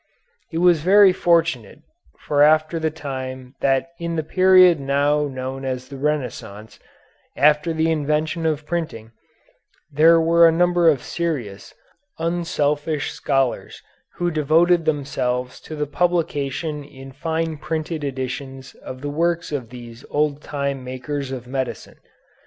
[0.51, 1.83] It was very fortunate
[2.17, 6.79] for the after time that in the period now known as the Renaissance,
[7.35, 9.11] after the invention of printing,
[9.91, 11.75] there were a number of serious,
[12.17, 13.83] unselfish scholars
[14.15, 20.03] who devoted themselves to the publication in fine printed editions of the works of these
[20.09, 21.99] old time makers of medicine.